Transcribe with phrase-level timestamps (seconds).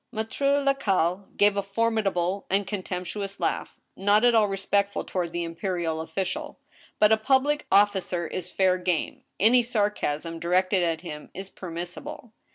[0.11, 6.01] Maftre Lacaille gave a formidable and contemptuous laugh, not at all respectful toward the imperial
[6.01, 6.57] official.
[6.97, 12.33] But a public officer is fair game; any sarcasm directed at him is permissible.